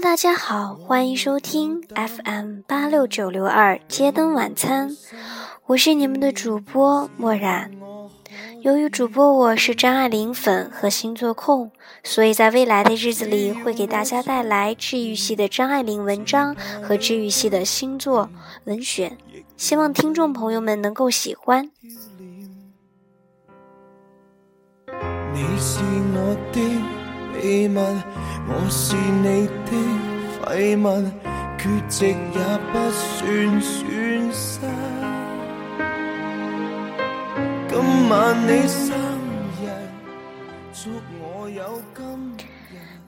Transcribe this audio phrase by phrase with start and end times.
[0.00, 4.94] 大家好，欢迎收听 FM 八六九六二街灯晚餐，
[5.64, 7.70] 我是你们的主播墨染。
[8.60, 11.70] 由于主播我是张爱玲粉和星座控，
[12.04, 18.28] 所以在未来的日子里会给大家带来治愈系的张爱玲文章和治愈系的星座
[18.64, 19.16] 文选，
[19.56, 21.70] 希望听众朋友们能够喜欢。
[25.32, 25.80] 你是
[26.14, 26.60] 我的
[27.32, 27.80] 秘密，
[28.46, 29.72] 我是你的
[30.44, 31.10] 废物，
[31.58, 32.14] 缺席也
[32.70, 34.60] 不算损失。
[37.68, 38.94] 今晚你生
[39.60, 39.64] 日，
[40.74, 42.04] 祝我有今
[42.38, 42.44] 日。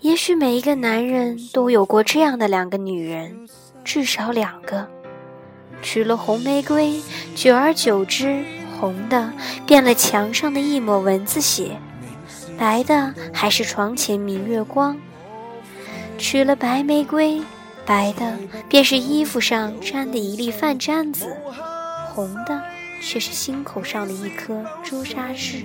[0.00, 3.48] 也许每一个男人都有过这样的两个女人，
[3.84, 4.86] 至少两个。
[5.82, 7.00] 娶了红玫瑰，
[7.34, 8.44] 久而久之，
[8.78, 9.32] 红的
[9.66, 11.78] 变了墙上的一抹蚊子血。
[12.60, 14.94] 白的还是床前明月光，
[16.18, 17.40] 娶了白玫瑰，
[17.86, 18.36] 白的
[18.68, 21.34] 便是衣服上沾的一粒饭粘子，
[22.12, 22.60] 红的
[23.00, 25.64] 却是心口上的一颗朱砂痣。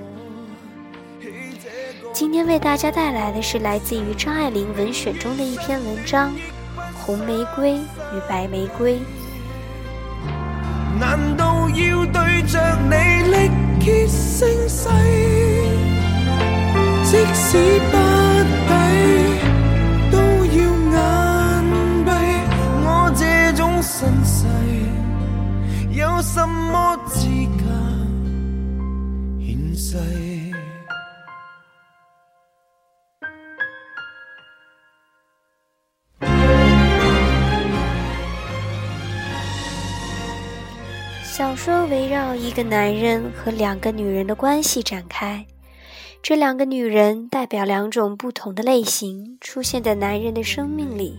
[2.14, 6.32] 今天为大家带来的是来自于张爱玲文选中的一篇文章
[6.96, 8.94] 《红玫瑰与白玫瑰》。
[10.98, 12.96] 难道要对着你
[13.36, 15.65] 力竭声嘶？
[17.08, 17.58] 即使
[17.92, 17.98] 不
[18.68, 18.72] 抵，
[20.12, 20.58] 都要
[20.92, 21.00] 眼
[22.04, 22.10] 闭。
[22.84, 23.24] 我这
[23.56, 24.48] 种身世，
[25.92, 27.28] 有什么资
[27.60, 27.64] 格
[29.40, 29.98] 献世？
[41.24, 45.46] 小说围绕一个男人和两个女人的关系展开。
[46.28, 51.16] 这两个女人代表两种不同的类型出现在男人的生命里，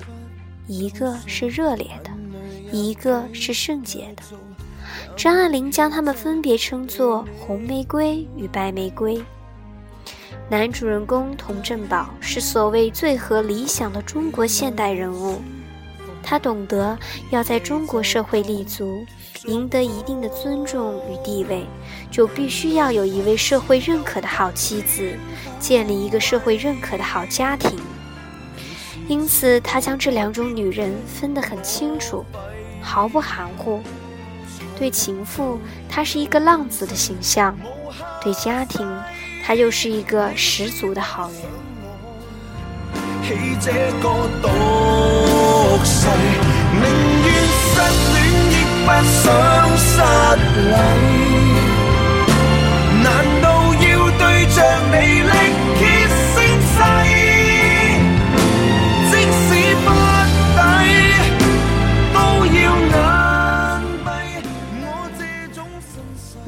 [0.66, 2.10] 一个是热烈的，
[2.72, 4.24] 一个是圣洁的。
[5.16, 9.22] 张爱玲将他们分别称作红玫瑰与白玫瑰。
[10.50, 15.40] 男主人公童振宝是所谓最合理想的中国现代人物。
[16.20, 16.98] 他懂得
[17.30, 19.06] 要在中国社会立足，
[19.44, 21.64] 赢得一定的尊重与地位，
[22.10, 25.18] 就必须要有一位社会认可的好妻子，
[25.58, 27.78] 建立一个社会认可的好家庭。
[29.08, 32.24] 因此，他将这两种女人分得很清楚，
[32.80, 33.82] 毫不含糊。
[34.78, 35.58] 对情妇，
[35.88, 37.54] 他是一个浪子的形象；
[38.22, 38.86] 对家庭，
[39.44, 41.40] 他又是一个十足的好人。
[43.60, 44.08] 这个
[44.40, 44.48] 毒
[45.84, 46.06] 誓，
[46.72, 46.82] 宁
[47.24, 47.28] 愿
[47.58, 47.80] 失
[48.12, 48.16] 恋
[48.52, 49.24] 亦不想
[49.76, 49.90] 失
[50.54, 51.35] 礼。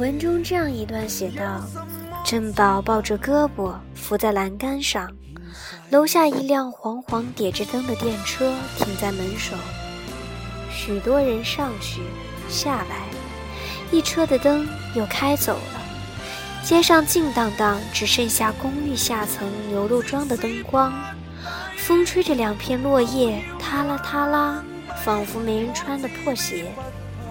[0.08, 1.60] 文中这样一段写道：
[2.24, 5.06] 珍宝抱着胳膊扶在栏杆上。
[5.90, 9.54] 楼下一辆黄黄点着灯的电车停在门首，
[10.70, 12.00] 许多人上去
[12.48, 13.02] 下来，
[13.90, 15.82] 一车的灯又开走了。
[16.64, 20.90] 街上静荡荡，只剩下公寓下层牛肉庄的灯光。
[21.76, 24.64] 风吹着两片落叶，嗒啦嗒啦，
[25.04, 26.72] 仿佛没人穿的破鞋，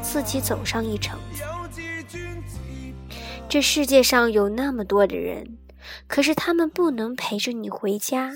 [0.04, 1.18] 自己走上一程。
[3.50, 5.58] 这世界上有那么多的人。
[6.08, 8.32] 可是他们不能陪着你回家。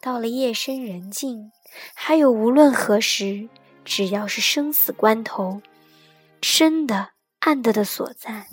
[0.00, 1.52] 到了夜深人静，
[1.94, 3.48] 还有无论何时，
[3.84, 5.60] 只要是生死关头，
[6.42, 8.46] 深的、暗的的所在。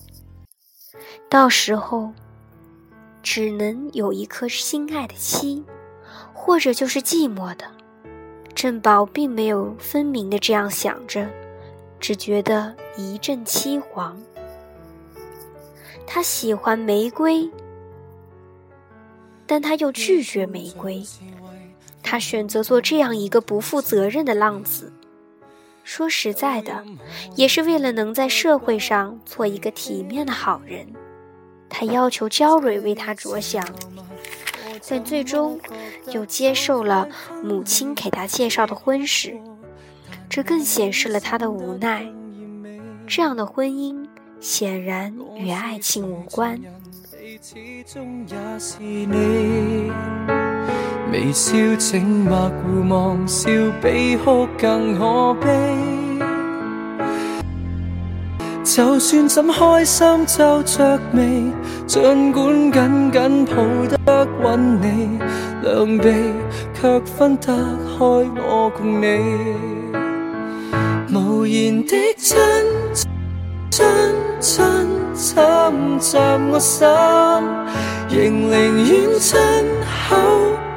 [1.30, 2.14] 到时候，
[3.24, 5.64] 只能有一颗心爱的妻，
[6.34, 7.66] 或者就是寂寞的。
[8.54, 11.28] 珍宝并没有分明的这样想着，
[12.00, 14.16] 只觉得一阵凄惶。
[16.08, 17.48] 他喜欢玫瑰，
[19.46, 21.04] 但他又拒绝玫瑰。
[22.02, 24.92] 他选择做这样一个不负责任的浪子。
[25.84, 26.84] 说实在的，
[27.36, 30.88] 也是为了能在社会上做一个体面的好人。
[31.70, 33.66] 他要求焦蕊为他着想，
[34.90, 35.60] 但最终
[36.14, 37.08] 又接受了
[37.44, 39.38] 母亲给他介绍的婚事。
[40.30, 42.06] 这更显示了他的无奈。
[43.06, 44.08] 这样的婚姻。
[44.40, 46.60] 显然与爱情无关。
[51.12, 53.50] 微笑静默互望，笑
[53.82, 55.48] 比哭更可悲。
[58.64, 61.52] 就算怎开心皱着眉，
[61.88, 63.56] 尽管紧紧抱
[64.06, 65.20] 得稳你
[65.64, 66.12] 两臂。
[66.80, 69.08] 却分得开我共你，
[71.12, 72.64] 无言的真
[73.72, 75.36] 真真侵
[76.00, 76.18] 袭
[76.52, 76.88] 我心，
[78.08, 78.52] 仍宁
[78.86, 79.40] 愿亲
[79.82, 80.16] 口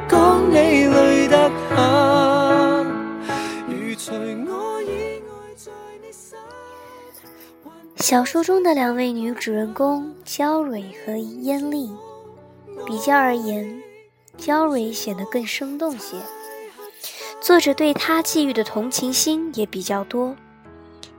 [0.08, 0.54] 讲你
[0.86, 2.86] 累得很。
[3.68, 5.70] 如除我以外在
[6.02, 6.38] 你心。
[7.96, 11.90] 小说中的两位女主人公娇蕊和燕丽，
[12.86, 13.82] 比较而言，
[14.38, 16.16] 娇蕊显得更生动些。
[17.42, 20.34] 作者对她寄予的同情心也比较多。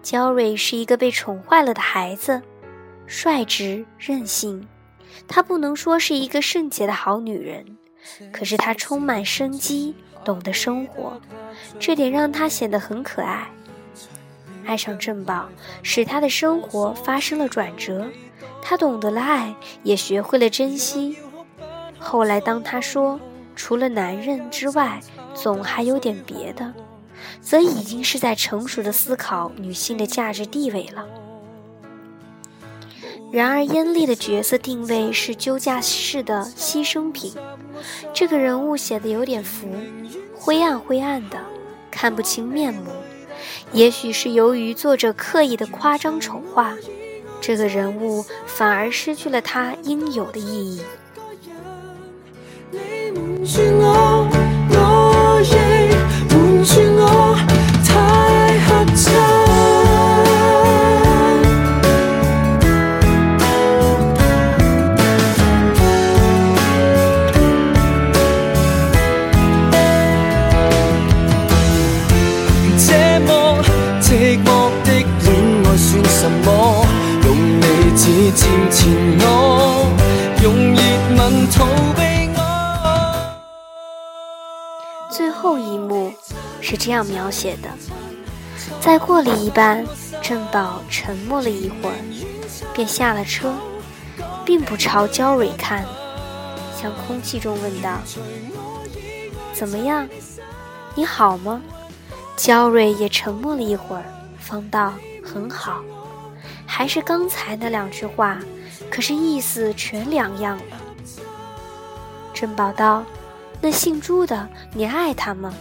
[0.01, 2.41] 娇蕊是一个被宠坏了的孩子，
[3.07, 4.67] 率直任性。
[5.27, 7.77] 她不能说是一个圣洁的好女人，
[8.31, 9.93] 可是她充满生机，
[10.23, 11.19] 懂得生活，
[11.79, 13.49] 这点让她显得很可爱。
[14.65, 15.49] 爱上珍宝，
[15.83, 18.07] 使她的生活发生了转折。
[18.61, 21.17] 她懂得了爱，也学会了珍惜。
[21.99, 23.19] 后来，当她说
[23.55, 24.99] 除了男人之外，
[25.33, 26.73] 总还有点别的，
[27.41, 31.05] 则已经是在成熟的思考女性的价值地位了。
[33.31, 37.33] 然而，燕丽的角色定位是纠架式的牺牲品。
[38.13, 39.67] 这个人物写的有点浮，
[40.35, 41.39] 灰暗灰暗的，
[41.89, 42.83] 看不清面目。
[43.71, 46.75] 也许是由于作者刻意的夸张丑化，
[47.39, 50.81] 这个人物反而失去了他应有的意义。
[85.09, 86.13] 最后一幕
[86.61, 87.69] 是这样描写的：
[88.79, 89.83] 在过了一半，
[90.21, 91.95] 珍宝沉默了一会儿，
[92.71, 93.51] 便下了车，
[94.45, 95.83] 并不朝焦蕊看，
[96.79, 97.97] 向空气中问道
[99.53, 100.07] ：“怎么样？
[100.93, 101.59] 你好吗？”
[102.37, 104.03] 焦蕊也沉默了一会儿，
[104.39, 104.93] 方道
[105.25, 105.81] ：“很好。”
[106.73, 108.39] 还是刚才那两句话，
[108.89, 110.81] 可是意思全两样了。
[112.33, 113.03] 珍宝道
[113.61, 115.53] ：“那姓朱的，你爱他吗？”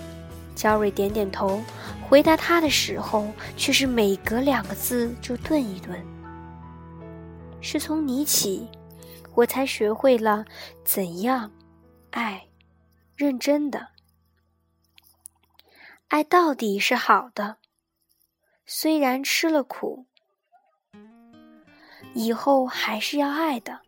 [0.55, 1.61] 焦蕊点点头，
[2.09, 6.01] 回答他的时候，却是每隔两个字就顿一顿。
[7.61, 8.69] 是从你起，
[9.35, 10.45] 我才学会了
[10.85, 11.51] 怎样
[12.13, 12.47] 爱，
[13.17, 13.89] 认真的
[16.07, 17.57] 爱到底是好的，
[18.65, 20.07] 虽然吃了苦。
[22.15, 23.81] 以后还是要爱的，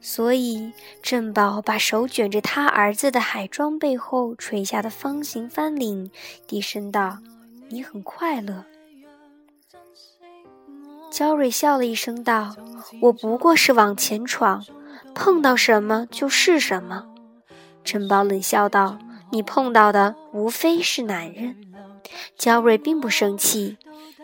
[0.00, 0.72] 所以
[1.02, 6.10] 振宝把手卷着他儿子的海装背后垂下的方形翻领，
[6.46, 7.18] 低声道
[7.70, 8.64] ：“你很快乐。”
[11.10, 12.56] 焦蕊笑了一声道
[13.02, 14.64] ：“我不过是往前闯，
[15.14, 17.06] 碰到什么就是什么。”
[17.84, 18.98] 珍宝冷笑道
[19.30, 21.56] ：“你碰到的无非是男人。”
[22.36, 23.78] 焦蕊并不生气。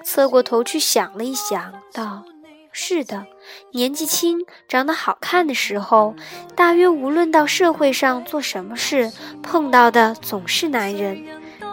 [0.05, 2.25] 侧过头去想了一想，道
[2.73, 3.27] ：“是的，
[3.73, 6.15] 年纪轻、长得好看的时候，
[6.55, 9.13] 大约无论到社会上做什么事，
[9.43, 11.25] 碰到的总是男人。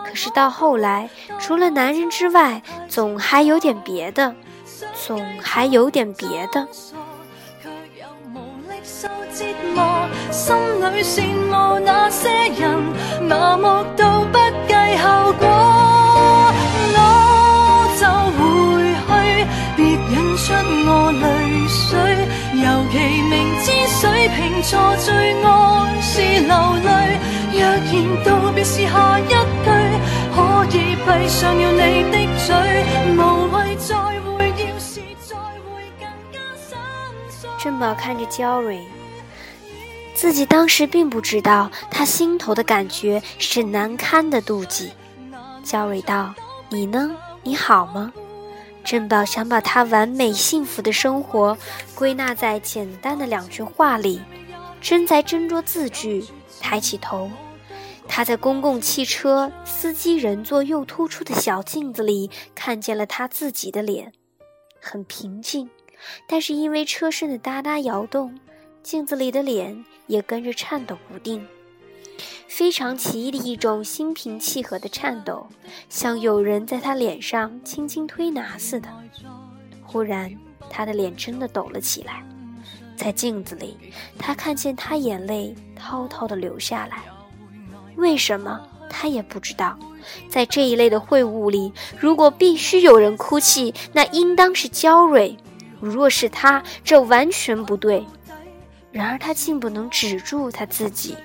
[0.05, 4.35] 可是到后来，除了男人之外，总还有点别的，
[5.05, 6.67] 总还有点别的。”
[24.25, 25.13] 知水瓶座最
[25.43, 27.19] 爱是流泪。
[27.53, 29.35] 若然道别是下一句，
[30.33, 32.55] 可以闭上了你的嘴，
[33.15, 33.19] 无
[33.51, 36.75] 谓再会，要是再会更加心
[37.29, 37.47] 碎。
[37.59, 38.83] 珍宝看着焦蕊，
[40.15, 44.91] 自己当时并不知道，他心头的感觉是难堪的妒忌。
[45.63, 46.33] 焦蕊道
[46.69, 47.11] ：“你呢？
[47.43, 48.11] 你好吗？”
[48.85, 51.57] 珍宝想把他完美幸福的生活
[51.95, 54.21] 归纳在简单的两句话里，
[54.79, 56.23] 正在斟酌字句，
[56.61, 57.29] 抬起头，
[58.07, 64.13] 他在公共汽车司机人座右突出的小镜子里看见了他自己的脸，
[64.79, 65.67] 很平静，
[66.27, 68.39] 但是因为车身的哒哒摇动，
[68.83, 71.45] 镜子里的脸也跟着颤抖不定。
[72.47, 75.47] 非常奇异的一种心平气和的颤抖，
[75.89, 78.87] 像有人在他脸上轻轻推拿似的。
[79.83, 80.33] 忽然，
[80.69, 82.23] 他的脸真的抖了起来，
[82.95, 83.77] 在镜子里，
[84.17, 87.03] 他看见他眼泪滔滔的流下来。
[87.95, 89.77] 为什么他也不知道。
[90.29, 95.35] 在这一类的会晤里，如果必须有人哭泣，那应当是焦蕊；
[95.79, 98.05] 若是他，这完全不对。
[98.91, 101.17] 然而他竟不能止住他自己。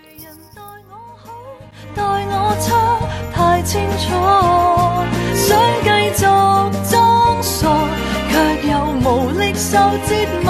[2.00, 2.68] 待我差
[3.30, 4.02] 太清楚，
[5.36, 5.46] 想
[5.84, 6.24] 继续
[6.90, 6.96] 装
[7.42, 7.68] 傻，
[8.30, 8.32] 却
[8.70, 8.72] 又
[9.04, 9.06] 无
[9.38, 9.68] 力受
[10.08, 10.10] 折
[10.42, 10.49] 磨，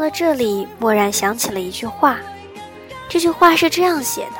[0.00, 2.16] 到了这里，蓦然想起了一句话，
[3.06, 4.36] 这句话是这样写的：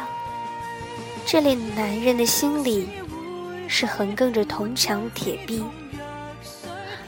[1.26, 2.88] 这类男人的心里
[3.68, 5.62] 是横亘着铜墙铁壁，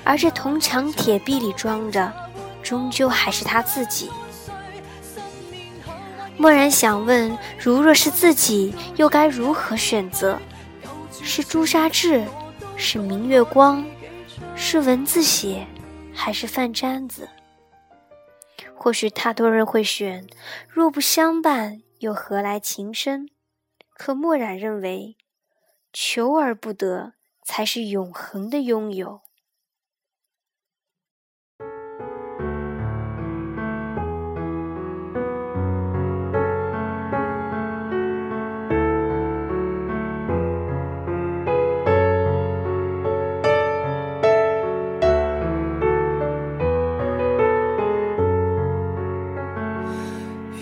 [0.04, 2.12] 而这铜墙铁壁里装着，
[2.62, 4.10] 终究还是他自己。
[6.36, 10.38] 蓦然想问：如若是自己，又该如何选择？
[11.22, 12.22] 是朱砂痣，
[12.76, 13.82] 是明月光，
[14.54, 15.66] 是文字写，
[16.12, 17.26] 还是饭粘子？
[18.82, 20.26] 或许大多人会选
[20.68, 23.30] “若不相伴，又何来情深”，
[23.94, 25.16] 可墨染认为，
[25.92, 27.12] 求而不得
[27.44, 29.20] 才是永恒的拥有。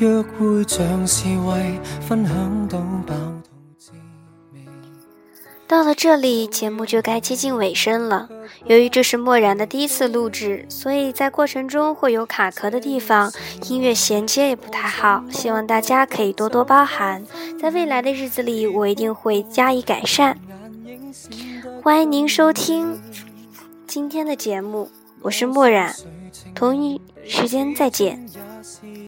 [0.01, 3.43] 约会像是为分享到饱同
[3.77, 3.93] 滋
[4.55, 4.61] 味。
[5.69, 8.27] 到了这里，节目就该接近尾声了。
[8.65, 13.31] 由于这是墨染的第一次录制，所以在过程中会有卡壳的地方，
[13.69, 17.23] 音乐衔接也不太好，希望大家可以多多包涵。
[17.61, 20.39] 在未来的日子里，我一定会加以改善。
[21.83, 22.99] 欢迎您收听
[23.87, 24.91] 今天的节目，
[25.21, 25.95] 我是墨染，
[26.55, 28.27] 同一时间再见。